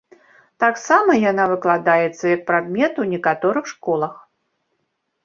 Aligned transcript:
Таксама 0.63 1.17
яна 1.31 1.43
выкладаецца 1.51 2.25
як 2.35 2.41
прадмет 2.49 2.93
у 3.05 3.05
некаторых 3.13 3.65
школах. 3.73 4.13